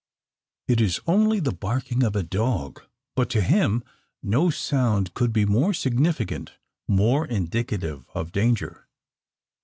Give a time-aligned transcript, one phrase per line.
[0.67, 2.81] It is only the barking of a dog;
[3.15, 3.83] but to him
[4.23, 6.53] no sound could be more significant
[6.87, 8.87] more indicative of danger.